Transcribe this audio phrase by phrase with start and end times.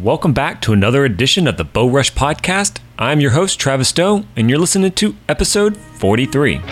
[0.00, 2.78] Welcome back to another edition of the Bow Rush Podcast.
[2.98, 6.62] I'm your host, Travis Stowe, and you're listening to episode 43.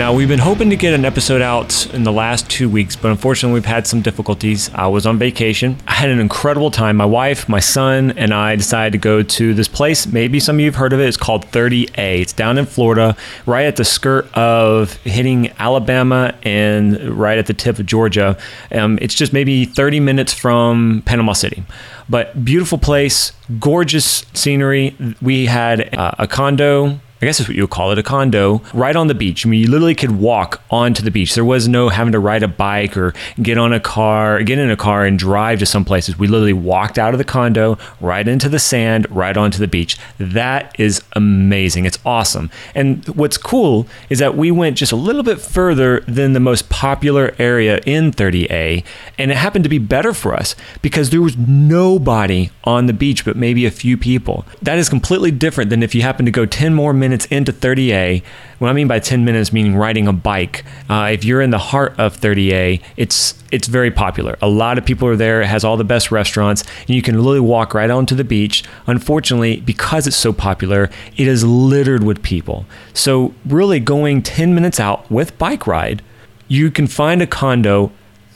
[0.00, 3.10] Now, we've been hoping to get an episode out in the last two weeks, but
[3.10, 4.70] unfortunately, we've had some difficulties.
[4.74, 5.76] I was on vacation.
[5.86, 6.96] I had an incredible time.
[6.96, 10.06] My wife, my son, and I decided to go to this place.
[10.06, 11.06] Maybe some of you have heard of it.
[11.06, 12.22] It's called 30A.
[12.22, 13.14] It's down in Florida,
[13.44, 18.38] right at the skirt of hitting Alabama and right at the tip of Georgia.
[18.72, 21.62] Um, it's just maybe 30 minutes from Panama City.
[22.08, 24.96] But beautiful place, gorgeous scenery.
[25.20, 28.62] We had uh, a condo I guess that's what you would call it, a condo,
[28.72, 29.44] right on the beach.
[29.44, 31.34] I mean, you literally could walk onto the beach.
[31.34, 33.12] There was no having to ride a bike or
[33.42, 36.18] get on a car, get in a car and drive to some places.
[36.18, 39.98] We literally walked out of the condo, right into the sand, right onto the beach.
[40.16, 41.84] That is amazing.
[41.84, 42.50] It's awesome.
[42.74, 46.70] And what's cool is that we went just a little bit further than the most
[46.70, 48.82] popular area in 30A,
[49.18, 53.26] and it happened to be better for us because there was nobody on the beach
[53.26, 54.46] but maybe a few people.
[54.62, 57.52] That is completely different than if you happen to go 10 more minutes minutes into
[57.52, 58.22] 30A.
[58.60, 60.64] What I mean by 10 minutes, meaning riding a bike.
[60.88, 64.38] Uh, if you're in the heart of 30A, it's it's very popular.
[64.40, 65.42] A lot of people are there.
[65.42, 68.62] It has all the best restaurants, and you can literally walk right onto the beach.
[68.86, 72.64] Unfortunately, because it's so popular, it is littered with people.
[72.94, 76.02] So really, going 10 minutes out with bike ride,
[76.46, 77.90] you can find a condo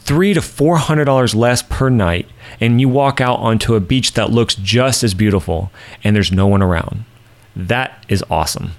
[0.05, 2.27] three to four hundred dollars less per night,
[2.61, 5.71] and you walk out onto a beach that looks just as beautiful,
[6.03, 7.05] and there's no one around.
[7.57, 8.73] That is awesome.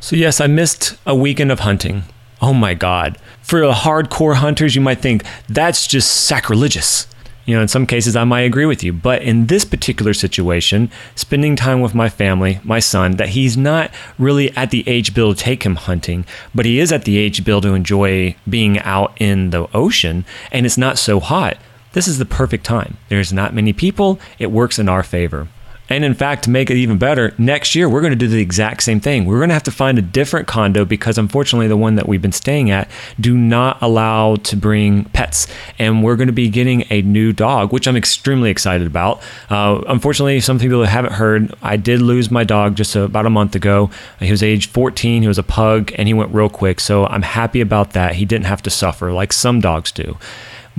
[0.00, 2.04] So, yes, I missed a weekend of hunting.
[2.40, 3.18] Oh my God.
[3.42, 7.06] For the hardcore hunters, you might think that's just sacrilegious.
[7.46, 8.92] You know, in some cases, I might agree with you.
[8.92, 13.90] But in this particular situation, spending time with my family, my son, that he's not
[14.18, 17.44] really at the age bill to take him hunting, but he is at the age
[17.44, 21.56] bill to enjoy being out in the ocean and it's not so hot.
[21.92, 22.98] This is the perfect time.
[23.08, 24.20] There's not many people.
[24.38, 25.48] It works in our favor.
[25.88, 28.40] And in fact, to make it even better, next year we're going to do the
[28.40, 29.24] exact same thing.
[29.24, 32.22] We're going to have to find a different condo because unfortunately the one that we've
[32.22, 35.46] been staying at do not allow to bring pets.
[35.78, 39.22] And we're going to be getting a new dog, which I'm extremely excited about.
[39.50, 43.54] Uh, unfortunately, some people haven't heard, I did lose my dog just about a month
[43.54, 43.90] ago.
[44.20, 46.80] He was age 14, he was a pug, and he went real quick.
[46.80, 48.16] So I'm happy about that.
[48.16, 50.18] He didn't have to suffer like some dogs do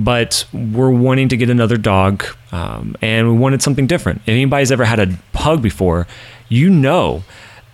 [0.04, 4.22] but we're wanting to get another dog um, and we wanted something different.
[4.22, 6.06] If anybody's ever had a pug before,
[6.48, 7.22] you know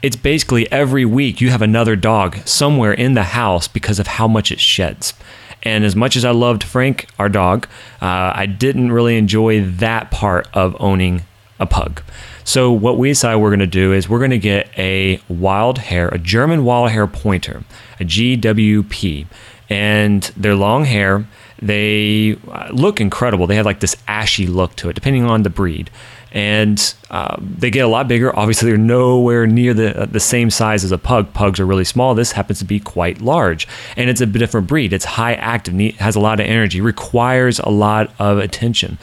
[0.03, 4.28] it's basically every week you have another dog somewhere in the house because of how
[4.28, 5.15] much it sheds.
[5.62, 7.66] And as much as I loved Frank, our dog,
[8.00, 11.22] uh, I didn't really enjoy that part of owning
[11.59, 12.03] a pug.
[12.44, 15.78] So what we decided we're going to do is we're going to get a wild
[15.78, 17.65] hair, a German wild hair pointer,
[17.98, 19.26] a GWP,
[19.69, 21.26] and they're long hair
[21.60, 23.46] they uh, look incredible.
[23.46, 25.90] They have like this ashy look to it, depending on the breed.
[26.32, 28.36] And uh, they get a lot bigger.
[28.36, 31.32] Obviously, they're nowhere near the uh, the same size as a pug.
[31.32, 32.14] Pugs are really small.
[32.14, 34.92] This happens to be quite large, and it's a different breed.
[34.92, 38.98] It's high active, has a lot of energy, requires a lot of attention,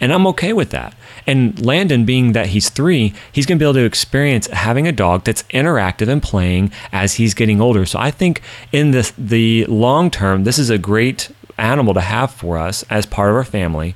[0.00, 0.94] and I'm okay with that.
[1.26, 4.92] And Landon, being that he's three, he's going to be able to experience having a
[4.92, 7.84] dog that's interactive and playing as he's getting older.
[7.84, 8.40] So I think
[8.72, 13.06] in the the long term, this is a great animal to have for us as
[13.06, 13.94] part of our family.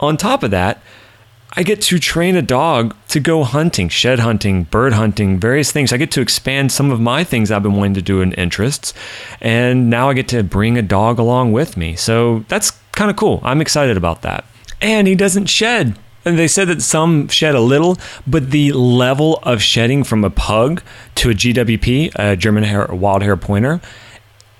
[0.00, 0.82] On top of that,
[1.54, 5.92] I get to train a dog to go hunting, shed hunting, bird hunting, various things.
[5.92, 8.94] I get to expand some of my things I've been wanting to do in interests.
[9.40, 11.94] And now I get to bring a dog along with me.
[11.94, 13.40] So that's kind of cool.
[13.42, 14.46] I'm excited about that.
[14.80, 15.98] And he doesn't shed.
[16.24, 20.30] And they said that some shed a little, but the level of shedding from a
[20.30, 20.82] pug
[21.16, 23.80] to a GWP, a German hair, wild hair pointer,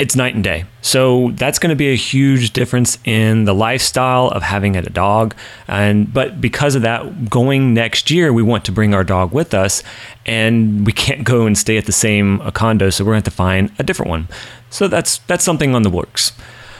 [0.02, 0.64] it's night and day.
[0.80, 5.36] So that's going to be a huge difference in the lifestyle of having a dog.
[5.68, 9.54] And but because of that, going next year, we want to bring our dog with
[9.54, 9.84] us,
[10.26, 13.32] and we can't go and stay at the same condo, so we're going to have
[13.32, 14.26] to find a different one.
[14.70, 16.32] So that's that's something on the works.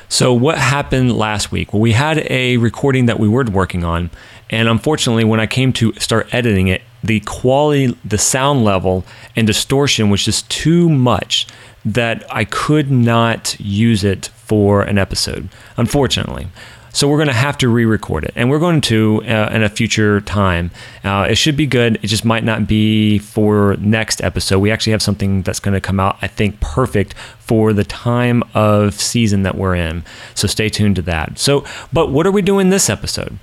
[0.08, 1.72] So what happened last week?
[1.72, 4.10] Well, we had a recording that we were working on,
[4.50, 9.04] and unfortunately, when I came to start editing it, the quality, the sound level,
[9.36, 11.46] and distortion was just too much
[11.84, 16.49] that I could not use it for an episode, unfortunately.
[16.94, 19.70] So we're going to have to re-record it, and we're going to uh, in a
[19.70, 20.70] future time.
[21.02, 21.99] Uh, it should be good.
[22.02, 24.58] It just might not be for next episode.
[24.58, 28.43] We actually have something that's going to come out, I think, perfect for the time
[28.52, 30.05] of season that we're in.
[30.35, 31.38] So stay tuned to that.
[31.38, 31.64] So,
[31.94, 33.38] but what are we doing this episode?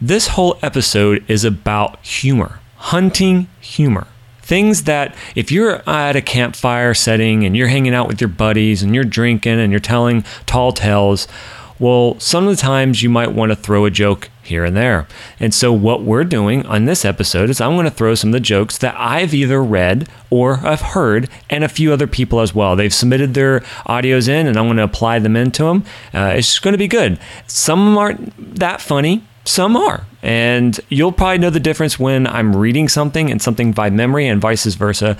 [0.00, 4.06] This whole episode is about humor, hunting humor.
[4.44, 8.82] Things that, if you're at a campfire setting and you're hanging out with your buddies
[8.82, 11.26] and you're drinking and you're telling tall tales,
[11.78, 15.08] Well, some of the times you might want to throw a joke here and there.
[15.40, 18.32] And so, what we're doing on this episode is I'm going to throw some of
[18.34, 22.54] the jokes that I've either read or I've heard, and a few other people as
[22.54, 22.76] well.
[22.76, 25.84] They've submitted their audios in, and I'm going to apply them into them.
[26.12, 27.18] Uh, it's going to be good.
[27.46, 30.06] Some aren't that funny, some are.
[30.22, 34.40] And you'll probably know the difference when I'm reading something and something by memory and
[34.40, 35.16] vice versa.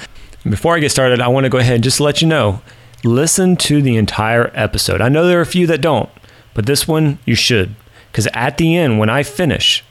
[0.48, 2.60] Before I get started, I want to go ahead and just let you know
[3.04, 5.00] listen to the entire episode.
[5.00, 6.08] I know there are a few that don't,
[6.54, 7.74] but this one you should.
[8.10, 9.84] Because at the end, when I finish,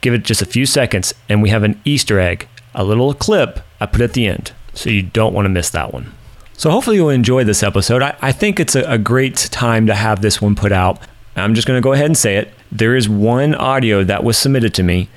[0.00, 3.60] give it just a few seconds and we have an Easter egg, a little clip
[3.80, 4.52] I put at the end.
[4.74, 6.12] So you don't want to miss that one.
[6.54, 8.02] So hopefully you'll enjoy this episode.
[8.02, 10.98] I, I think it's a, a great time to have this one put out.
[11.36, 12.52] I'm just going to go ahead and say it.
[12.72, 15.08] There is one audio that was submitted to me.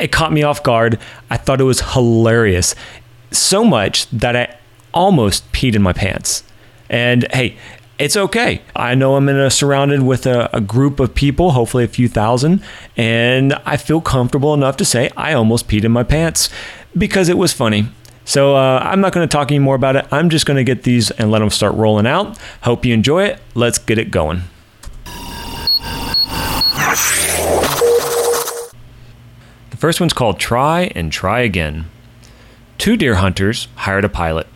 [0.00, 0.98] It caught me off guard.
[1.30, 2.74] I thought it was hilarious.
[3.30, 4.56] So much that I
[4.92, 6.42] almost peed in my pants.
[6.88, 7.56] And hey,
[7.98, 8.62] it's okay.
[8.74, 12.08] I know I'm in a surrounded with a, a, group of people, hopefully a few
[12.08, 12.62] thousand,
[12.96, 16.50] and I feel comfortable enough to say I almost peed in my pants
[16.96, 17.88] because it was funny.
[18.24, 20.06] So uh, I'm not going to talk any more about it.
[20.10, 22.36] I'm just going to get these and let them start rolling out.
[22.62, 23.40] Hope you enjoy it.
[23.54, 24.42] Let's get it going.
[29.76, 31.90] The first one's called Try and Try Again.
[32.78, 34.46] Two deer hunters hired a pilot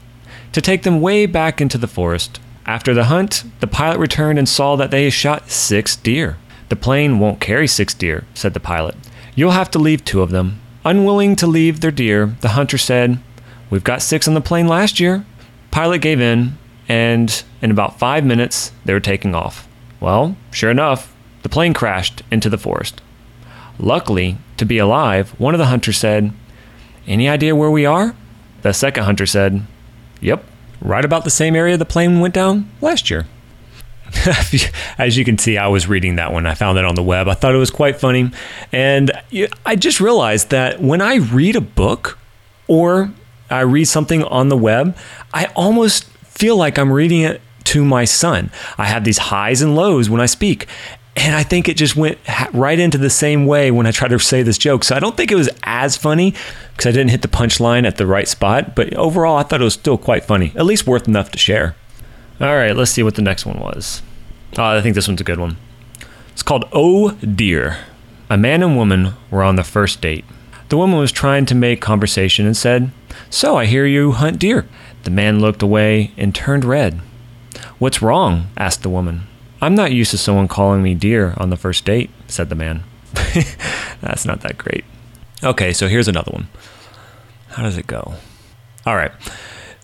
[0.52, 2.40] to take them way back into the forest.
[2.64, 6.38] After the hunt, the pilot returned and saw that they had shot six deer.
[6.70, 8.94] The plane won't carry six deer, said the pilot.
[9.34, 10.58] You'll have to leave two of them.
[10.86, 13.18] Unwilling to leave their deer, the hunter said,
[13.68, 15.26] We've got six on the plane last year.
[15.70, 16.56] Pilot gave in,
[16.88, 19.68] and in about five minutes, they were taking off.
[20.00, 23.02] Well, sure enough, the plane crashed into the forest.
[23.80, 26.32] Luckily, to be alive, one of the hunters said,
[27.06, 28.14] Any idea where we are?
[28.60, 29.62] The second hunter said,
[30.20, 30.44] Yep,
[30.82, 33.26] right about the same area the plane went down last year.
[34.98, 36.44] As you can see, I was reading that one.
[36.44, 37.26] I found it on the web.
[37.26, 38.30] I thought it was quite funny.
[38.70, 39.12] And
[39.64, 42.18] I just realized that when I read a book
[42.66, 43.10] or
[43.48, 44.96] I read something on the web,
[45.32, 48.50] I almost feel like I'm reading it to my son.
[48.76, 50.66] I have these highs and lows when I speak.
[51.20, 52.18] And I think it just went
[52.54, 54.84] right into the same way when I tried to say this joke.
[54.84, 56.34] So I don't think it was as funny
[56.72, 58.74] because I didn't hit the punchline at the right spot.
[58.74, 61.76] But overall, I thought it was still quite funny, at least worth enough to share.
[62.40, 64.00] All right, let's see what the next one was.
[64.56, 65.58] Oh, I think this one's a good one.
[66.32, 67.76] It's called Oh Dear.
[68.30, 70.24] A man and woman were on the first date.
[70.70, 72.92] The woman was trying to make conversation and said,
[73.28, 74.66] So I hear you hunt deer.
[75.02, 77.00] The man looked away and turned red.
[77.78, 78.48] What's wrong?
[78.56, 79.26] asked the woman.
[79.60, 82.82] I'm not used to someone calling me dear on the first date, said the man.
[84.00, 84.84] That's not that great.
[85.42, 86.48] Okay, so here's another one.
[87.48, 88.14] How does it go?
[88.86, 89.12] All right.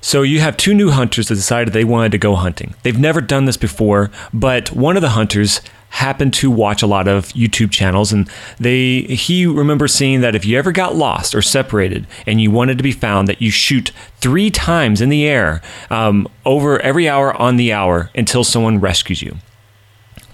[0.00, 2.74] So you have two new hunters that decided they wanted to go hunting.
[2.84, 7.08] They've never done this before, but one of the hunters happened to watch a lot
[7.08, 11.40] of YouTube channels and they he remembers seeing that if you ever got lost or
[11.40, 15.62] separated and you wanted to be found that you shoot three times in the air
[15.88, 19.36] um, over every hour on the hour until someone rescues you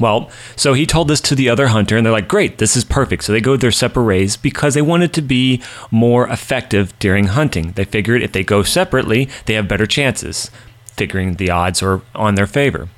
[0.02, 2.84] well, so he told this to the other hunter, and they're like, great, this is
[2.84, 3.24] perfect.
[3.24, 7.72] So they go their separate ways because they wanted to be more effective during hunting.
[7.72, 10.50] They figured if they go separately, they have better chances,
[10.96, 12.88] figuring the odds are on their favor.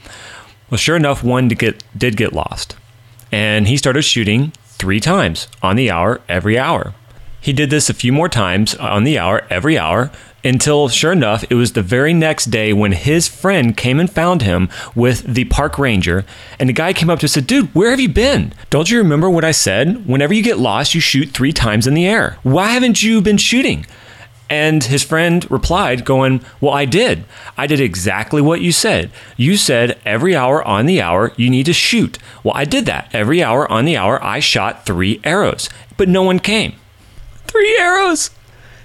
[0.70, 2.74] Well, sure enough, one get, did get lost.
[3.30, 6.94] And he started shooting three times on the hour every hour.
[7.40, 10.10] He did this a few more times on the hour every hour
[10.44, 14.42] until sure enough, it was the very next day when his friend came and found
[14.42, 16.24] him with the park ranger.
[16.58, 18.52] And the guy came up to him and said, Dude, where have you been?
[18.70, 20.06] Don't you remember what I said?
[20.06, 22.38] Whenever you get lost, you shoot three times in the air.
[22.42, 23.86] Why haven't you been shooting?
[24.50, 27.24] And his friend replied, going, Well, I did.
[27.56, 29.10] I did exactly what you said.
[29.36, 32.18] You said every hour on the hour you need to shoot.
[32.42, 33.08] Well, I did that.
[33.14, 36.74] Every hour on the hour I shot three arrows, but no one came.
[37.46, 38.30] Three arrows!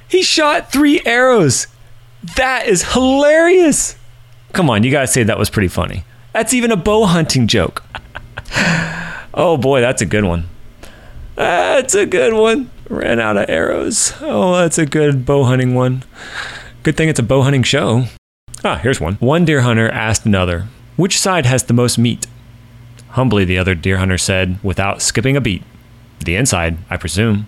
[0.10, 1.68] He shot three arrows.
[2.36, 3.96] That is hilarious.
[4.54, 6.04] Come on, you gotta say that was pretty funny.
[6.34, 7.84] That's even a bow hunting joke.
[9.34, 10.50] oh boy, that's a good one.
[11.36, 12.72] That's a good one.
[12.90, 14.14] Ran out of arrows.
[14.20, 16.04] Oh, that's a good bow hunting one.
[16.82, 18.06] Good thing it's a bow hunting show.
[18.64, 19.16] Ah, here's one.
[19.16, 22.26] One deer hunter asked another, Which side has the most meat?
[23.10, 25.64] Humbly, the other deer hunter said, without skipping a beat,
[26.26, 27.46] The inside, I presume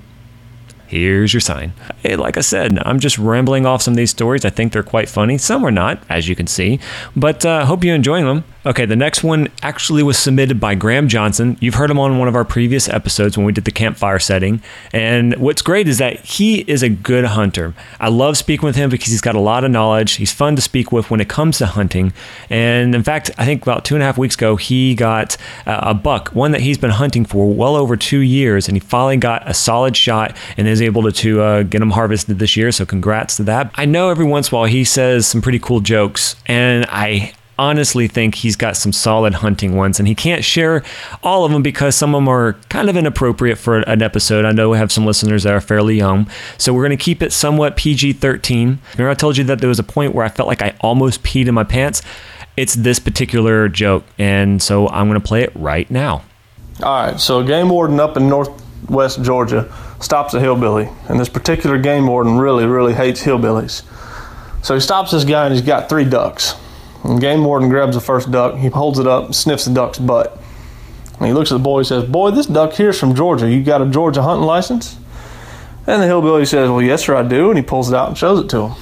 [0.91, 1.71] here's your sign.
[2.03, 4.43] Hey, like I said, I'm just rambling off some of these stories.
[4.43, 5.38] I think they're quite funny.
[5.38, 6.81] Some are not, as you can see,
[7.15, 8.43] but uh, hope you're enjoying them.
[8.63, 11.58] Okay, the next one actually was submitted by Graham Johnson.
[11.60, 14.62] You've heard him on one of our previous episodes when we did the campfire setting.
[14.94, 17.74] And what's great is that he is a good hunter.
[18.00, 20.13] I love speaking with him because he's got a lot of knowledge.
[20.13, 22.13] He's fun to speak with when it comes to hunting.
[22.51, 25.96] And in fact, I think about two and a half weeks ago, he got a
[25.96, 28.68] buck, one that he's been hunting for well over two years.
[28.68, 31.89] And he finally got a solid shot and is able to, to uh, get him
[31.89, 32.72] harvested this year.
[32.72, 33.72] So congrats to that.
[33.74, 36.36] I know every once in a while he says some pretty cool jokes.
[36.46, 40.84] And I honestly think he's got some solid hunting ones, and he can't share
[41.22, 44.46] all of them because some of them are kind of inappropriate for an episode.
[44.46, 46.27] I know we have some listeners that are fairly young,
[46.58, 48.80] so we're going to keep it somewhat PG 13.
[48.94, 51.22] Remember, I told you that there was a point where I felt like I almost
[51.22, 52.01] peed in my pants?
[52.58, 56.24] It's this particular joke, and so I'm going to play it right now.
[56.82, 61.30] All right, so a game warden up in northwest Georgia stops a hillbilly, and this
[61.30, 63.84] particular game warden really, really hates hillbillies.
[64.65, 66.56] So he stops this guy, and he's got three ducks.
[67.03, 70.38] And game warden grabs the first duck, he holds it up, sniffs the duck's butt.
[71.17, 73.50] And he looks at the boy and says, Boy, this duck here's from Georgia.
[73.50, 74.98] You got a Georgia hunting license?
[75.88, 77.50] And the hillbilly says, Well, yes, sir, I do.
[77.50, 78.81] And he pulls it out and shows it to him.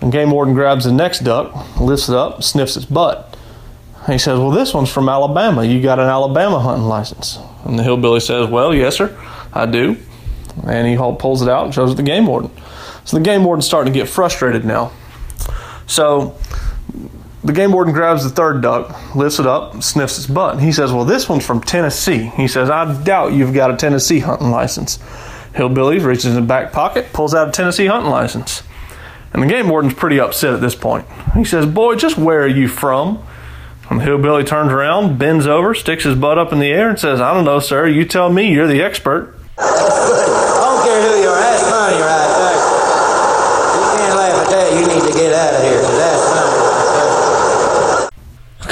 [0.00, 3.36] And game warden grabs the next duck, lifts it up, sniffs its butt.
[4.04, 5.64] And he says, Well, this one's from Alabama.
[5.64, 7.38] You got an Alabama hunting license?
[7.64, 9.16] And the hillbilly says, Well, yes, sir,
[9.52, 9.96] I do.
[10.64, 12.50] And he pulls it out and shows it to the game warden.
[13.04, 14.92] So the game warden's starting to get frustrated now.
[15.86, 16.36] So
[17.46, 20.60] the game warden grabs the third duck, lifts it up, sniffs its butt.
[20.60, 22.24] He says, Well, this one's from Tennessee.
[22.36, 24.98] He says, I doubt you've got a Tennessee hunting license.
[25.54, 28.62] Hillbilly reaches in the back pocket, pulls out a Tennessee hunting license.
[29.32, 31.06] And the game warden's pretty upset at this point.
[31.34, 33.24] He says, Boy, just where are you from?
[33.88, 36.98] And the hillbilly turns around, bends over, sticks his butt up in the air, and
[36.98, 37.86] says, I don't know, sir.
[37.86, 39.38] You tell me, you're the expert.
[39.58, 41.38] I don't care who you are.
[41.38, 42.56] That's funny right there.
[43.76, 44.72] You can't laugh at that.
[44.74, 45.95] You need to get out of here.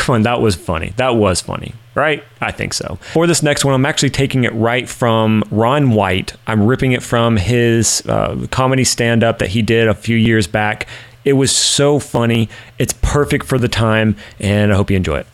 [0.04, 0.22] Fun.
[0.22, 0.92] That was funny.
[0.96, 2.22] That was funny, right?
[2.40, 2.98] I think so.
[3.12, 6.34] For this next one, I'm actually taking it right from Ron White.
[6.46, 10.46] I'm ripping it from his uh, comedy stand up that he did a few years
[10.46, 10.86] back.
[11.24, 12.50] It was so funny.
[12.78, 15.26] It's perfect for the time, and I hope you enjoy it.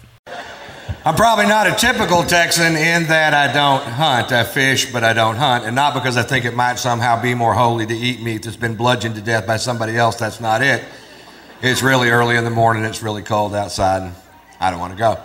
[1.04, 4.32] I'm probably not a typical Texan in that I don't hunt.
[4.32, 5.64] I fish, but I don't hunt.
[5.64, 8.56] And not because I think it might somehow be more holy to eat meat that's
[8.56, 10.16] been bludgeoned to death by somebody else.
[10.16, 10.84] That's not it.
[11.62, 12.84] It's really early in the morning.
[12.84, 14.12] It's really cold outside.
[14.60, 15.18] I don't want to go.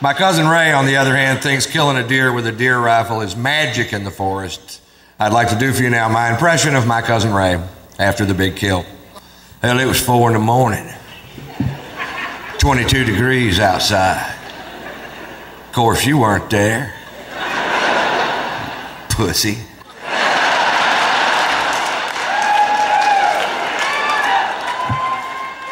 [0.00, 3.20] My cousin Ray, on the other hand, thinks killing a deer with a deer rifle
[3.20, 4.80] is magic in the forest.
[5.18, 7.60] I'd like to do for you now my impression of my cousin Ray
[7.98, 8.86] after the big kill.
[9.60, 10.88] Hell, it was four in the morning,
[12.58, 14.36] 22 degrees outside.
[15.66, 16.94] Of course, you weren't there.
[19.10, 19.58] Pussy.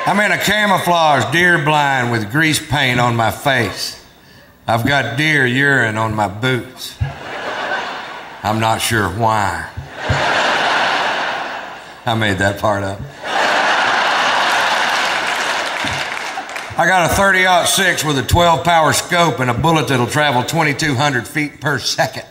[0.06, 4.00] I'm in a camouflage deer blind with grease paint on my face.
[4.64, 6.96] I've got deer urine on my boots.
[8.44, 9.68] I'm not sure why.
[12.06, 13.00] I made that part up.
[16.78, 20.44] I got a 30 6 with a 12 power scope and a bullet that'll travel
[20.44, 22.26] 2,200 feet per second.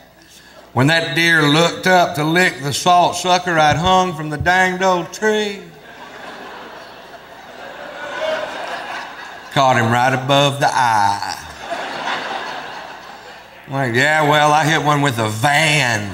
[0.72, 4.82] When that deer looked up to lick the salt sucker I'd hung from the danged
[4.82, 5.60] old tree,
[9.56, 11.40] Caught him right above the eye.
[13.72, 16.12] Like, yeah, well, I hit one with a van.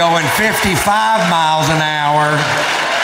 [0.00, 0.80] Going 55
[1.28, 2.32] miles an hour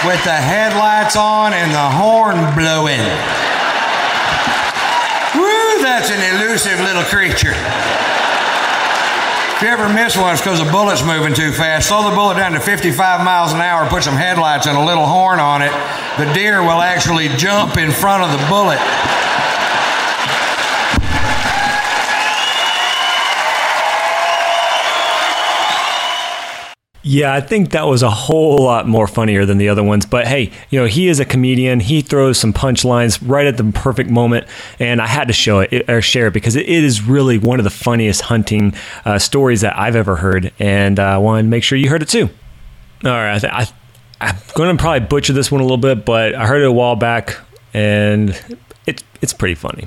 [0.09, 3.05] with the headlights on and the horn blowing.
[5.37, 7.53] Woo, that's an elusive little creature.
[9.57, 11.89] If you ever miss one, it's because the bullet's moving too fast.
[11.89, 15.07] Slow the bullet down to 55 miles an hour, put some headlights and a little
[15.07, 15.73] horn on it.
[16.19, 18.77] The deer will actually jump in front of the bullet.
[27.09, 30.05] Yeah, I think that was a whole lot more funnier than the other ones.
[30.05, 31.79] But hey, you know, he is a comedian.
[31.79, 34.49] He throws some punchlines right at the perfect moment,
[34.81, 37.65] and I had to show it or share it because it is really one of
[37.65, 41.63] the funniest hunting uh, stories that I've ever heard, and uh, I wanted to make
[41.63, 42.29] sure you heard it too.
[43.05, 43.69] All right, I, I,
[44.21, 46.73] I'm going to probably butcher this one a little bit, but I heard it a
[46.73, 47.39] while back,
[47.73, 48.31] and
[48.85, 49.87] it's it's pretty funny.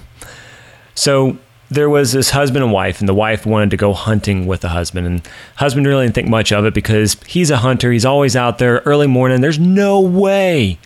[0.95, 1.38] So
[1.69, 4.69] there was this husband and wife, and the wife wanted to go hunting with the
[4.69, 5.05] husband.
[5.05, 5.21] And
[5.55, 7.91] husband really didn't think much of it because he's a hunter.
[7.91, 9.41] He's always out there early morning.
[9.41, 10.79] There's no way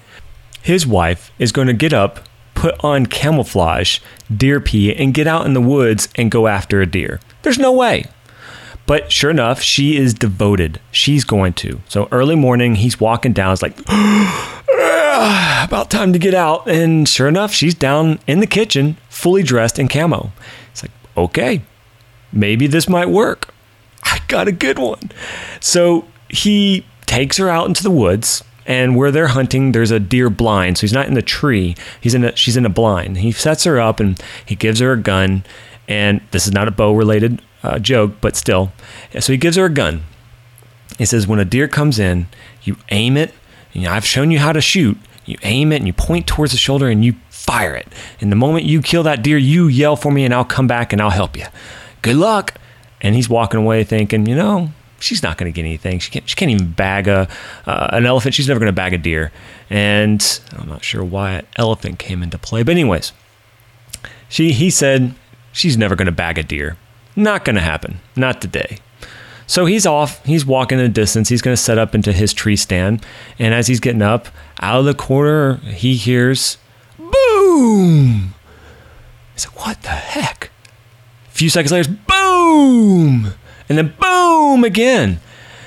[0.61, 3.99] his wife is going to get up, put on camouflage,
[4.35, 7.19] deer pee, and get out in the woods and go after a deer.
[7.43, 8.05] There's no way.
[8.85, 10.81] But sure enough, she is devoted.
[10.91, 11.81] She's going to.
[11.87, 13.53] So early morning, he's walking down.
[13.53, 16.67] It's like, "Ah, about time to get out.
[16.67, 20.33] And sure enough, she's down in the kitchen, fully dressed in camo.
[21.15, 21.62] Okay,
[22.32, 23.53] maybe this might work.
[24.03, 25.12] I got a good one.
[25.60, 30.29] So he takes her out into the woods, and where they're hunting, there's a deer
[30.29, 30.77] blind.
[30.77, 31.75] So he's not in the tree.
[32.00, 33.17] He's in a she's in a blind.
[33.17, 35.43] He sets her up and he gives her a gun.
[35.88, 38.72] And this is not a bow related uh, joke, but still.
[39.20, 40.03] So he gives her a gun.
[40.98, 42.27] He says, when a deer comes in,
[42.62, 43.34] you aim it.
[43.74, 44.98] Know, I've shown you how to shoot.
[45.25, 47.88] You aim it and you point towards the shoulder and you fire it.
[48.20, 50.94] And the moment you kill that deer, you yell for me and I'll come back
[50.94, 51.46] and I'll help you.
[52.01, 52.56] Good luck.
[53.01, 56.00] And he's walking away thinking, you know, she's not going to get anything.
[56.00, 57.27] She can't, she can't even bag a
[57.65, 58.34] uh, an elephant.
[58.34, 59.32] She's never going to bag a deer.
[59.70, 62.63] And I'm not sure why an elephant came into play.
[62.63, 63.12] But anyways,
[64.30, 65.13] she he said
[65.51, 66.77] she's never going to bag a deer.
[67.15, 68.00] Not going to happen.
[68.15, 68.77] Not today.
[69.47, 70.23] So he's off.
[70.25, 71.29] He's walking in the distance.
[71.29, 73.05] He's going to set up into his tree stand.
[73.38, 74.27] And as he's getting up,
[74.62, 76.57] out of the corner, he hears
[76.97, 78.33] boom.
[79.33, 80.51] He's like, what the heck?
[81.27, 83.33] A few seconds later, boom.
[83.69, 85.19] And then boom again.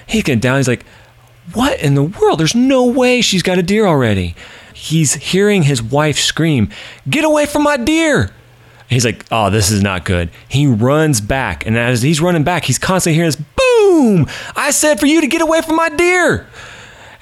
[0.06, 0.58] He's getting down.
[0.58, 0.84] He's like,
[1.52, 2.40] what in the world?
[2.40, 4.34] There's no way she's got a deer already.
[4.74, 6.68] He's hearing his wife scream,
[7.08, 8.30] Get away from my deer!
[8.88, 10.30] He's like, Oh, this is not good.
[10.48, 11.66] He runs back.
[11.66, 13.42] And as he's running back, he's constantly hearing this
[14.54, 16.46] I said for you to get away from my deer!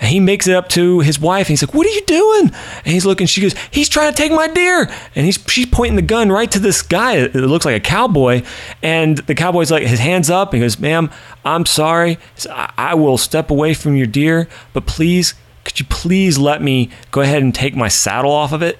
[0.00, 1.46] And he makes it up to his wife.
[1.46, 2.52] And he's like, "What are you doing?"
[2.84, 3.26] And he's looking.
[3.26, 6.50] She goes, "He's trying to take my deer." And he's she's pointing the gun right
[6.50, 7.16] to this guy.
[7.16, 8.42] It looks like a cowboy.
[8.82, 10.52] And the cowboy's like, his hands up.
[10.52, 11.10] And he goes, "Ma'am,
[11.44, 12.18] I'm sorry.
[12.50, 16.90] I, I will step away from your deer, but please, could you please let me
[17.10, 18.78] go ahead and take my saddle off of it?"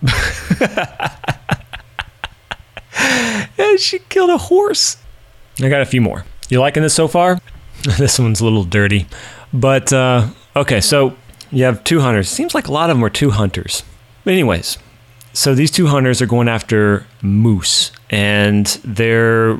[3.58, 4.96] and she killed a horse.
[5.60, 6.24] I got a few more.
[6.48, 7.40] You liking this so far?
[7.98, 9.06] this one's a little dirty.
[9.52, 11.14] But uh, okay, so
[11.50, 12.28] you have two hunters.
[12.28, 13.82] Seems like a lot of them are two hunters.
[14.24, 14.78] But anyways,
[15.32, 19.58] so these two hunters are going after moose, and they're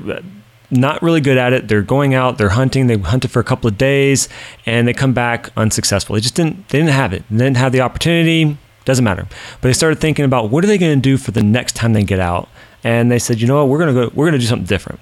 [0.71, 1.69] not really good at it.
[1.69, 2.87] They're going out, they're hunting.
[2.87, 4.29] They hunted for a couple of days,
[4.65, 6.15] and they come back unsuccessful.
[6.15, 6.69] They just didn't.
[6.69, 7.23] They didn't have it.
[7.31, 8.57] They didn't have the opportunity.
[8.87, 9.27] Doesn't matter.
[9.61, 11.93] But they started thinking about what are they going to do for the next time
[11.93, 12.49] they get out,
[12.83, 14.11] and they said, you know what, we're gonna go.
[14.15, 15.01] We're gonna do something different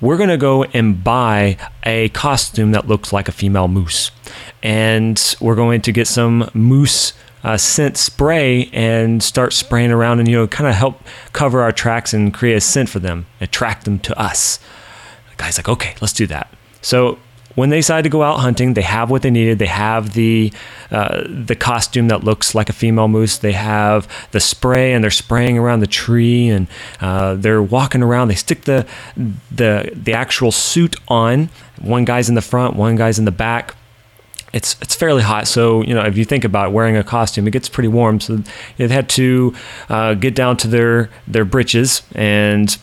[0.00, 4.10] we're going to go and buy a costume that looks like a female moose.
[4.62, 7.12] And we're going to get some moose
[7.44, 11.00] uh, scent spray and start spraying around and, you know, kind of help
[11.32, 14.58] cover our tracks and create a scent for them, attract them to us.
[15.30, 16.52] The guy's like, okay, let's do that.
[16.82, 17.18] So
[17.56, 19.58] when they decide to go out hunting, they have what they needed.
[19.58, 20.52] They have the
[20.90, 23.38] uh, the costume that looks like a female moose.
[23.38, 26.68] They have the spray, and they're spraying around the tree, and
[27.00, 28.28] uh, they're walking around.
[28.28, 28.86] They stick the
[29.50, 31.48] the the actual suit on.
[31.80, 33.74] One guy's in the front, one guy's in the back.
[34.52, 37.52] It's it's fairly hot, so you know if you think about wearing a costume, it
[37.52, 38.20] gets pretty warm.
[38.20, 38.42] So
[38.76, 39.54] they've had to
[39.88, 42.76] uh, get down to their their breeches and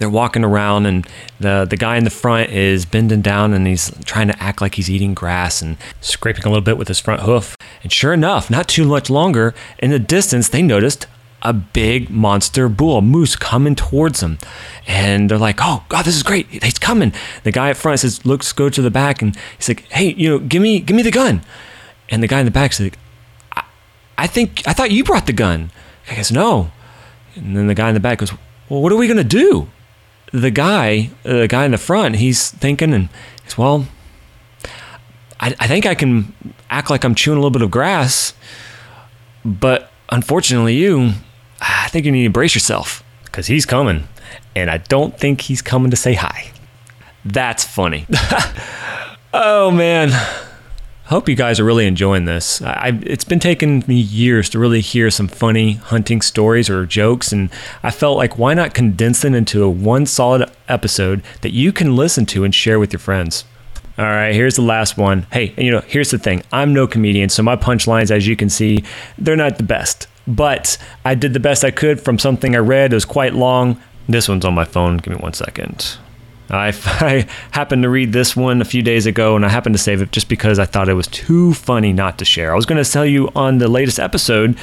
[0.00, 1.06] they're walking around and
[1.38, 4.74] the the guy in the front is bending down and he's trying to act like
[4.74, 7.54] he's eating grass and scraping a little bit with his front hoof.
[7.82, 11.06] And sure enough, not too much longer, in the distance they noticed
[11.42, 14.38] a big monster bull moose coming towards them.
[14.86, 16.46] And they're like, "Oh God, this is great!
[16.48, 17.12] He's coming!"
[17.44, 20.30] The guy up front says, "Looks, go to the back," and he's like, "Hey, you
[20.30, 21.42] know, give me, give me the gun."
[22.08, 22.96] And the guy in the back said,
[23.52, 23.62] "I,
[24.18, 25.70] I think, I thought you brought the gun."
[26.10, 26.70] I guess no.
[27.36, 28.32] And then the guy in the back goes,
[28.68, 29.68] "Well, what are we gonna do?"
[30.32, 33.08] The guy, uh, the guy in the front, he's thinking and
[33.44, 33.86] he's well,
[35.40, 36.34] I, I think I can
[36.68, 38.34] act like I'm chewing a little bit of grass,
[39.44, 41.12] but unfortunately, you,
[41.60, 44.06] I think you need to brace yourself because he's coming,
[44.54, 46.52] and I don't think he's coming to say hi.
[47.24, 48.06] That's funny.
[49.34, 50.10] oh man.
[51.10, 52.62] Hope you guys are really enjoying this.
[52.62, 57.32] I, it's been taking me years to really hear some funny hunting stories or jokes,
[57.32, 57.50] and
[57.82, 61.96] I felt like why not condense them into a one solid episode that you can
[61.96, 63.44] listen to and share with your friends.
[63.98, 65.26] All right, here's the last one.
[65.32, 66.44] Hey, you know, here's the thing.
[66.52, 68.84] I'm no comedian, so my punchlines, as you can see,
[69.18, 70.06] they're not the best.
[70.28, 72.92] But I did the best I could from something I read.
[72.92, 73.80] It was quite long.
[74.08, 74.98] This one's on my phone.
[74.98, 75.98] Give me one second.
[76.50, 79.74] Uh, I, I, happened to read this one a few days ago and I happened
[79.74, 82.52] to save it just because I thought it was too funny not to share.
[82.52, 84.58] I was going to tell you on the latest episode,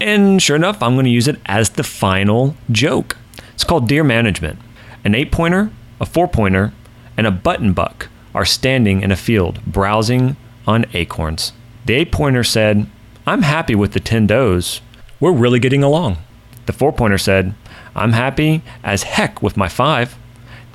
[0.00, 3.16] and sure enough, I'm going to use it as the final joke.
[3.54, 4.58] It's called Deer Management.
[5.04, 5.70] An eight pointer,
[6.00, 6.72] a four pointer,
[7.16, 11.52] and a button buck are standing in a field browsing on acorns.
[11.86, 12.86] The eight pointer said,
[13.26, 14.80] I'm happy with the 10 does.
[15.20, 16.18] We're really getting along.
[16.66, 17.54] The four pointer said,
[17.94, 20.18] I'm happy as heck with my five.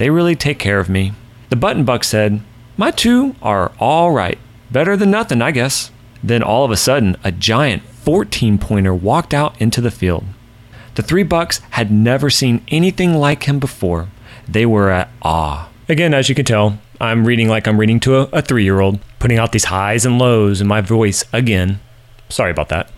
[0.01, 1.13] They really take care of me.
[1.49, 2.41] The button buck said,
[2.75, 4.39] My two are all right.
[4.71, 5.91] Better than nothing, I guess.
[6.23, 10.23] Then all of a sudden, a giant 14 pointer walked out into the field.
[10.95, 14.09] The three bucks had never seen anything like him before.
[14.47, 15.69] They were at awe.
[15.87, 18.79] Again, as you can tell, I'm reading like I'm reading to a, a three year
[18.79, 21.79] old, putting out these highs and lows in my voice again.
[22.27, 22.89] Sorry about that.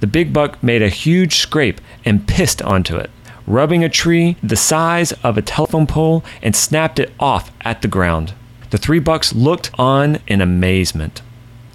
[0.00, 3.10] The big buck made a huge scrape and pissed onto it,
[3.46, 7.88] rubbing a tree the size of a telephone pole and snapped it off at the
[7.88, 8.34] ground.
[8.70, 11.22] The three bucks looked on in amazement.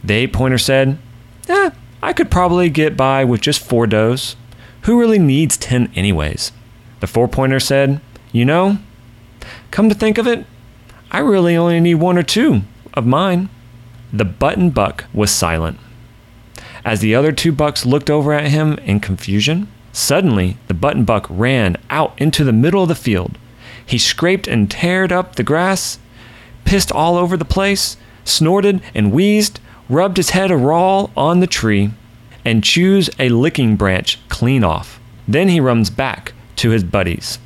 [0.03, 0.97] The eight pointer said,
[1.49, 4.35] Eh, I could probably get by with just four does.
[4.83, 6.51] Who really needs 10 anyways?
[6.99, 7.99] The four pointer said,
[8.31, 8.77] You know,
[9.71, 10.45] come to think of it,
[11.11, 12.61] I really only need one or two
[12.93, 13.49] of mine.
[14.13, 15.79] The button buck was silent.
[16.83, 21.25] As the other two bucks looked over at him in confusion, suddenly the button buck
[21.29, 23.37] ran out into the middle of the field.
[23.85, 25.99] He scraped and teared up the grass,
[26.65, 31.47] pissed all over the place, snorted and wheezed, rubbed his head a raw on the
[31.47, 31.91] tree,
[32.43, 34.99] and chews a licking branch clean off.
[35.27, 37.39] Then he runs back to his buddies.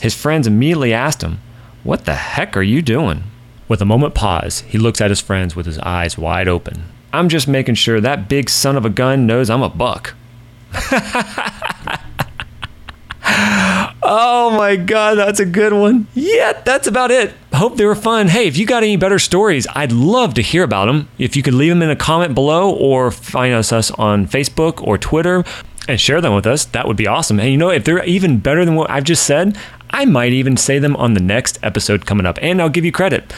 [0.00, 1.40] His friends immediately asked him,
[1.84, 3.24] What the heck are you doing?
[3.68, 6.84] With a moment pause, he looks at his friends with his eyes wide open.
[7.12, 10.14] I'm just making sure that big son of a gun knows I'm a buck.
[14.02, 16.06] oh my god, that's a good one.
[16.14, 17.34] Yeah, that's about it.
[17.52, 18.28] Hope they were fun.
[18.28, 21.08] Hey, if you got any better stories, I'd love to hear about them.
[21.18, 24.82] If you could leave them in a comment below or find us, us on Facebook
[24.82, 25.44] or Twitter
[25.88, 27.40] and share them with us, that would be awesome.
[27.40, 29.58] And you know, if they're even better than what I've just said,
[29.90, 32.92] I might even say them on the next episode coming up, and I'll give you
[32.92, 33.32] credit.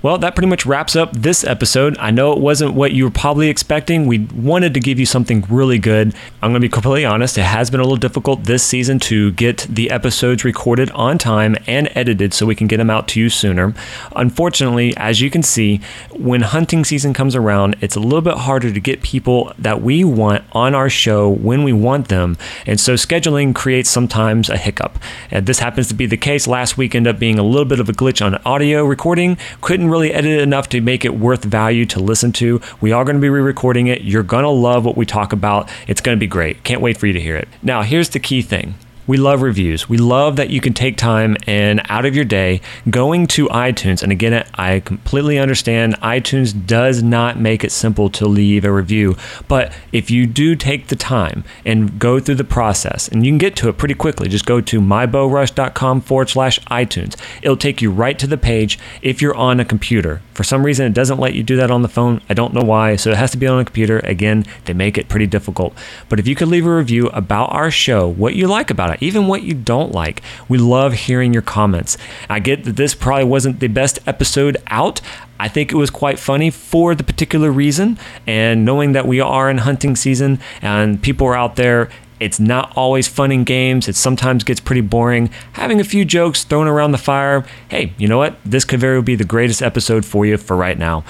[0.00, 1.98] Well, that pretty much wraps up this episode.
[1.98, 4.06] I know it wasn't what you were probably expecting.
[4.06, 6.14] We wanted to give you something really good.
[6.40, 9.32] I'm going to be completely honest, it has been a little difficult this season to
[9.32, 13.20] get the episodes recorded on time and edited so we can get them out to
[13.20, 13.74] you sooner.
[14.14, 15.80] Unfortunately, as you can see,
[16.12, 20.04] when hunting season comes around, it's a little bit harder to get people that we
[20.04, 22.36] want on our show when we want them.
[22.66, 24.96] And so scheduling creates sometimes a hiccup.
[25.32, 26.46] And this happens to be the case.
[26.46, 29.36] Last week ended up being a little bit of a glitch on audio recording.
[29.60, 32.60] Couldn't really edit it enough to make it worth value to listen to.
[32.80, 34.02] We are going to be re recording it.
[34.02, 35.70] You're going to love what we talk about.
[35.86, 36.64] It's going to be great.
[36.64, 37.48] Can't wait for you to hear it.
[37.62, 38.74] Now, here's the key thing
[39.08, 39.88] we love reviews.
[39.88, 44.02] We love that you can take time and out of your day going to iTunes.
[44.02, 49.16] And again, I completely understand iTunes does not make it simple to leave a review.
[49.48, 53.38] But if you do take the time and go through the process, and you can
[53.38, 57.16] get to it pretty quickly, just go to mybowrush.com forward slash iTunes.
[57.42, 60.20] It'll take you right to the page if you're on a computer.
[60.38, 62.20] For some reason, it doesn't let you do that on the phone.
[62.28, 62.94] I don't know why.
[62.94, 63.98] So it has to be on a computer.
[64.04, 65.74] Again, they make it pretty difficult.
[66.08, 69.02] But if you could leave a review about our show, what you like about it,
[69.02, 70.22] even what you don't like.
[70.48, 71.98] We love hearing your comments.
[72.30, 75.00] I get that this probably wasn't the best episode out.
[75.40, 77.98] I think it was quite funny for the particular reason.
[78.24, 82.72] And knowing that we are in hunting season and people are out there, it's not
[82.76, 83.88] always fun in games.
[83.88, 85.30] It sometimes gets pretty boring.
[85.52, 88.38] Having a few jokes thrown around the fire, hey, you know what?
[88.44, 91.04] This could very well be the greatest episode for you for right now.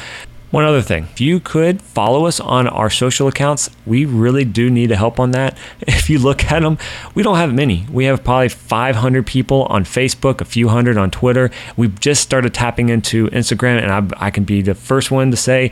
[0.51, 4.71] One other thing, if you could follow us on our social accounts, we really do
[4.71, 5.59] need help on that.
[5.87, 6.79] If you look at them,
[7.15, 7.85] we don't have many.
[7.93, 11.51] We have probably 500 people on Facebook, a few hundred on Twitter.
[11.77, 15.37] We've just started tapping into Instagram, and I, I can be the first one to
[15.37, 15.71] say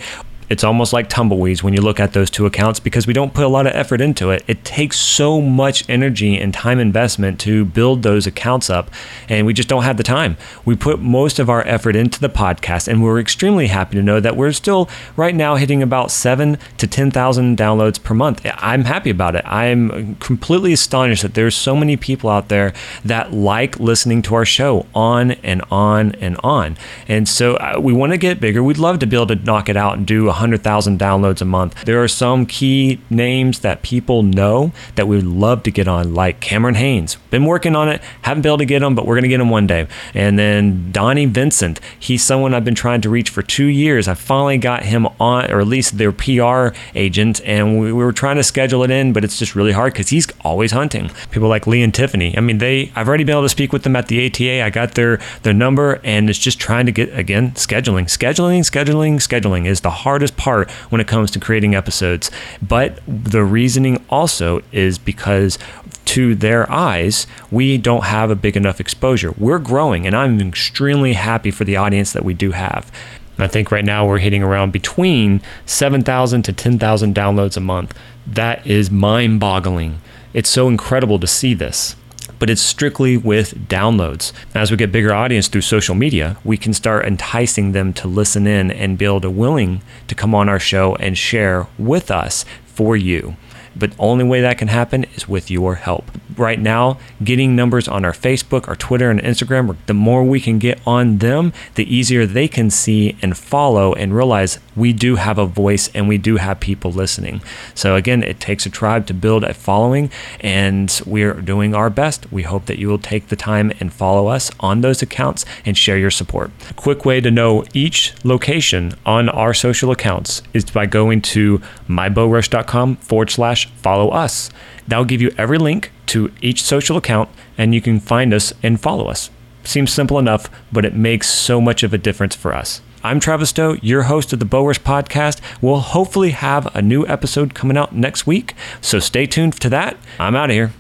[0.48, 3.44] it's almost like tumbleweeds when you look at those two accounts because we don't put
[3.44, 4.44] a lot of effort into it.
[4.46, 8.90] It takes so much energy and time investment to build those accounts up,
[9.28, 10.36] and we just don't have the time.
[10.64, 14.20] We put most of our effort into the podcast, and we're extremely happy to know
[14.20, 18.44] that we're still right now hitting about seven to 10,000 downloads per month.
[18.44, 19.44] I'm happy about it.
[19.46, 22.72] I'm completely astonished that there's so many people out there
[23.04, 26.76] that like listening to our show on and on and on.
[27.08, 28.62] And so uh, we want to get bigger.
[28.62, 31.84] We'd love to be able to knock it out and do 100,000 downloads a month.
[31.84, 36.14] There are some key names that people know that we would love to get on,
[36.14, 37.16] like Cameron Hanes.
[37.30, 39.40] Been working on it, haven't been able to get him, but we're going to get
[39.40, 39.86] him one day.
[40.14, 41.80] And then Donnie Vincent.
[41.98, 44.08] He's someone I've been trying to reach for two years.
[44.08, 48.12] I finally got him on, or at least their PR agent, and we, we were
[48.12, 51.10] trying to schedule it in, but it's just really hard because he's always hunting.
[51.30, 52.36] People like Lee and Tiffany.
[52.36, 52.92] I mean, they.
[52.94, 54.62] I've already been able to speak with them at the ATA.
[54.62, 59.16] I got their their number, and it's just trying to get again scheduling, scheduling, scheduling,
[59.16, 62.30] scheduling is the hardest hardest part when it comes to creating episodes.
[62.60, 65.58] But the reasoning also is because
[66.06, 69.32] to their eyes, we don't have a big enough exposure.
[69.32, 72.90] We're growing, and I'm extremely happy for the audience that we do have.
[73.38, 77.92] I think right now we're hitting around between 7,000 to 10,000 downloads a month.
[78.26, 80.00] That is mind boggling.
[80.32, 81.96] It's so incredible to see this.
[82.38, 84.32] But it's strictly with downloads.
[84.54, 88.46] As we get bigger audience through social media, we can start enticing them to listen
[88.46, 92.96] in and build a willing to come on our show and share with us for
[92.96, 93.36] you
[93.78, 96.10] but only way that can happen is with your help.
[96.36, 100.58] Right now, getting numbers on our Facebook, our Twitter, and Instagram, the more we can
[100.58, 105.38] get on them, the easier they can see and follow and realize we do have
[105.38, 107.40] a voice and we do have people listening.
[107.74, 112.30] So, again, it takes a tribe to build a following, and we're doing our best.
[112.30, 115.76] We hope that you will take the time and follow us on those accounts and
[115.76, 116.50] share your support.
[116.68, 121.62] A quick way to know each location on our social accounts is by going to
[121.88, 124.50] mybowrush.com forward slash follow us.
[124.86, 128.80] That'll give you every link to each social account and you can find us and
[128.80, 129.30] follow us.
[129.64, 132.80] Seems simple enough, but it makes so much of a difference for us.
[133.02, 135.40] I'm Travis Stowe, your host of the Bow Rush Podcast.
[135.60, 139.96] We'll hopefully have a new episode coming out next week, so stay tuned to that.
[140.18, 140.72] I'm out of here.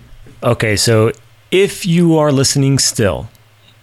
[0.42, 1.12] Okay, so
[1.50, 3.28] if you are listening still,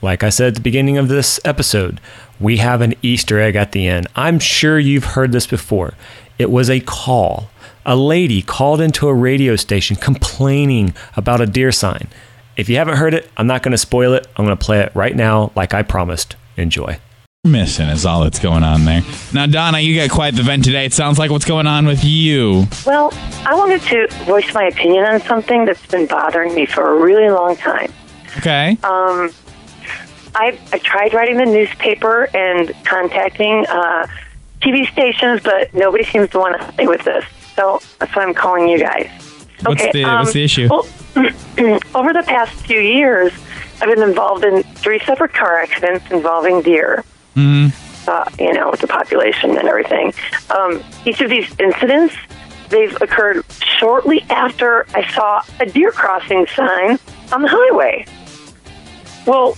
[0.01, 2.01] like I said at the beginning of this episode,
[2.39, 4.07] we have an Easter egg at the end.
[4.15, 5.93] I'm sure you've heard this before.
[6.37, 7.49] It was a call.
[7.85, 12.07] A lady called into a radio station complaining about a deer sign.
[12.55, 14.27] If you haven't heard it, I'm not going to spoil it.
[14.37, 16.35] I'm going to play it right now, like I promised.
[16.55, 16.99] Enjoy.
[17.45, 19.01] Missing is all that's going on there.
[19.33, 20.85] Now, Donna, you got quite the vent today.
[20.85, 22.67] It sounds like what's going on with you.
[22.85, 23.11] Well,
[23.45, 27.29] I wanted to voice my opinion on something that's been bothering me for a really
[27.29, 27.91] long time.
[28.37, 28.77] Okay.
[28.83, 29.31] Um,
[30.35, 34.07] I, I tried writing the newspaper and contacting uh,
[34.61, 37.25] TV stations, but nobody seems to want to stay with this.
[37.55, 39.09] So that's why I'm calling you guys.
[39.61, 40.67] What's the what's the issue?
[40.69, 40.87] Well,
[41.95, 43.31] over the past few years,
[43.81, 47.03] I've been involved in three separate car accidents involving deer.
[47.35, 47.79] Mm-hmm.
[48.05, 50.13] Uh, you know, with the population and everything.
[50.49, 52.13] Um, each of these incidents,
[52.67, 53.45] they've occurred
[53.79, 56.99] shortly after I saw a deer crossing sign
[57.31, 58.05] on the highway.
[59.25, 59.55] Well,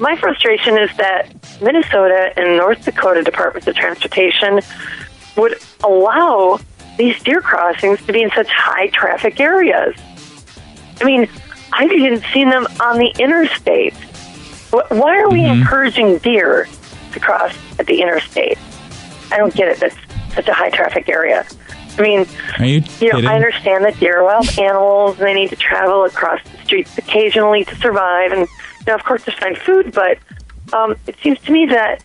[0.00, 4.60] my frustration is that Minnesota and North Dakota Departments of Transportation
[5.36, 6.58] would allow
[6.96, 9.94] these deer crossings to be in such high traffic areas.
[11.00, 11.28] I mean,
[11.72, 13.94] I've even seen them on the interstate.
[14.70, 15.60] Why are we Mhm.
[15.60, 16.68] encouraging deer
[17.12, 18.58] to cross at the interstate?
[19.30, 19.80] I don't get it.
[19.80, 19.96] That's
[20.34, 21.44] such a high traffic area.
[21.98, 22.26] I mean,
[22.60, 22.66] you
[23.00, 23.26] you know, kidding?
[23.26, 26.96] I understand that deer are wild animals and they need to travel across the streets
[26.98, 28.46] occasionally to survive and, you
[28.86, 30.18] know, of course, to find food, but
[30.72, 32.02] um, it seems to me that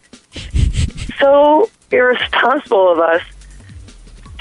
[1.19, 3.21] so irresponsible of us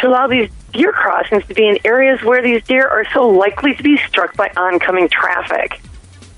[0.00, 3.74] to allow these deer crossings to be in areas where these deer are so likely
[3.74, 5.80] to be struck by oncoming traffic.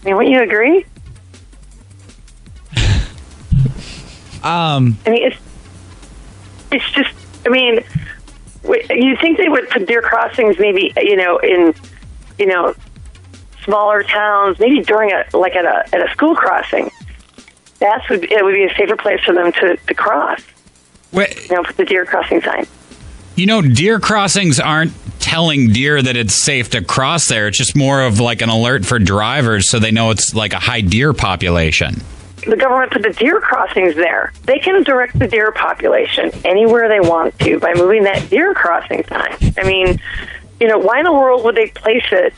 [0.03, 0.85] I mean, wouldn't you agree?
[4.43, 5.37] Um, I mean, it's
[6.73, 7.15] it's just.
[7.47, 7.85] I mean,
[8.65, 11.73] you think they would put deer crossings maybe you know in
[12.41, 12.75] you know
[13.65, 16.91] smaller towns, maybe during a like at a at a school crossing.
[17.79, 20.41] That's would it would be a safer place for them to to cross.
[21.13, 22.67] Wait, You know, put the deer crossing sign.
[23.37, 27.49] You know, deer crossings aren't telling deer that it's safe to cross there.
[27.49, 30.59] It's just more of like an alert for drivers so they know it's like a
[30.59, 31.95] high deer population.
[32.47, 34.33] the government put the deer crossings there.
[34.45, 39.05] They can direct the deer population anywhere they want to by moving that deer crossing
[39.05, 39.37] sign.
[39.57, 40.01] I mean,
[40.61, 42.35] you know, why in the world would they place it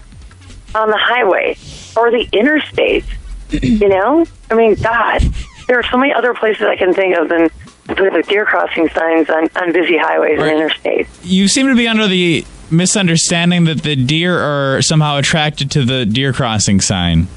[0.75, 1.57] on the highway
[1.97, 3.05] or the interstate?
[3.51, 5.23] you know, I mean, God,
[5.69, 7.49] there are so many other places I can think of than
[7.87, 10.53] the deer crossing signs on, on busy highways Right.
[10.57, 11.07] and interstates.
[11.23, 16.07] you seem to be under the misunderstanding that the deer are somehow attracted to the
[16.07, 17.29] deer crossing sign.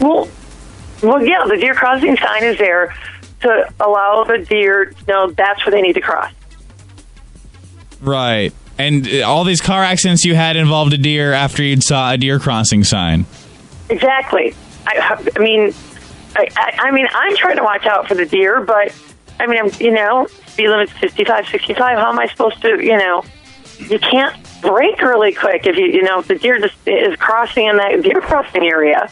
[0.00, 0.28] Well,
[1.02, 2.94] well, yeah, the deer crossing sign is there
[3.42, 6.32] to allow the deer to know that's where they need to cross.
[8.00, 8.52] Right.
[8.78, 12.16] And uh, all these car accidents you had involved a deer after you'd saw a
[12.16, 13.26] deer crossing sign.
[13.88, 14.54] Exactly.
[14.86, 15.74] I, I mean,
[16.36, 16.48] I,
[16.78, 18.94] I mean, I'm trying to watch out for the deer, but
[19.40, 21.98] I mean, I'm, you know, speed limit's 55, 65.
[21.98, 23.24] How am I supposed to, you know,
[23.78, 27.66] you can't brake really quick if you, you know, if the deer just is crossing
[27.66, 29.10] in that deer crossing area.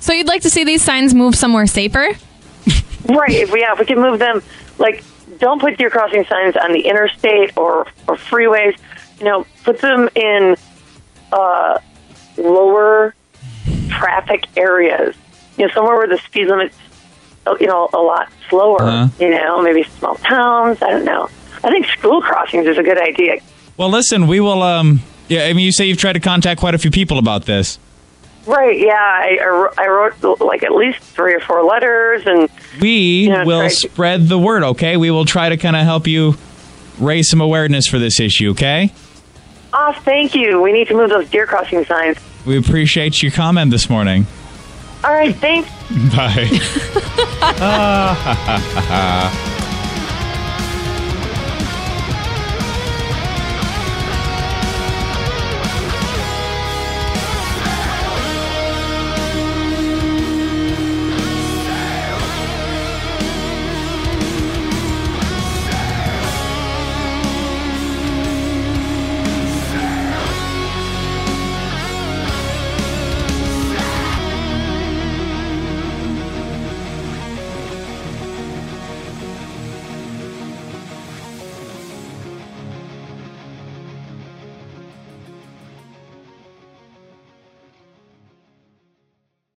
[0.00, 2.16] So you'd like to see these signs move somewhere safer?
[3.08, 3.30] Right.
[3.30, 4.42] If we, yeah, if we can move them,
[4.78, 5.04] like,
[5.38, 8.76] don't put deer crossing signs on the interstate or, or freeways.
[9.18, 10.56] You know, put them in
[11.32, 11.78] uh,
[12.36, 13.14] lower
[13.88, 15.14] traffic areas.
[15.56, 16.76] You know, somewhere where the speed limit's,
[17.60, 18.82] you know, a lot slower.
[18.82, 19.08] Uh-huh.
[19.20, 20.82] You know, maybe small towns.
[20.82, 21.28] I don't know.
[21.64, 23.38] I think school crossings is a good idea.
[23.76, 24.62] Well, listen, we will.
[24.62, 27.46] Um, yeah, I mean, you say you've tried to contact quite a few people about
[27.46, 27.78] this.
[28.46, 28.78] Right.
[28.78, 28.92] Yeah.
[28.94, 29.38] I,
[29.76, 32.48] I wrote- like at least three or four letters, and
[32.80, 34.62] We Yeah, will try to- spread the word.
[34.62, 36.36] Okay, we will try to kind of help you
[37.00, 38.50] raise some awareness for this issue.
[38.50, 38.92] Okay.
[39.72, 40.62] oh, thank you.
[40.62, 42.18] We need to move those deer crossing signs.
[42.46, 44.26] We appreciate your comment this morning.
[45.04, 45.68] All right, thanks.
[46.14, 46.48] Bye.
[47.40, 49.55] Ha ha ha ha ha!